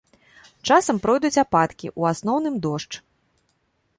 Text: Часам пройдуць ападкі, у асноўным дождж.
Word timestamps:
Часам 0.69 0.99
пройдуць 1.03 1.39
ападкі, 1.43 1.91
у 2.03 2.09
асноўным 2.13 2.55
дождж. 2.67 2.93